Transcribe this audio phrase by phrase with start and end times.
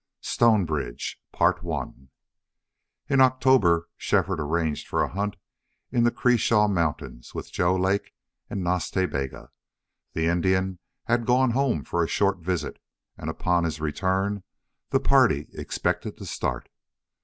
[0.21, 1.21] STONEBRIDGE
[3.07, 5.35] In October Shefford arranged for a hunt
[5.91, 8.11] in the Cresaw Mountains with Joe Lake
[8.49, 9.51] and Nas Ta Bega.
[10.13, 12.79] The Indian had gone home for a short visit,
[13.15, 14.41] and upon his return
[14.89, 16.67] the party expected to start.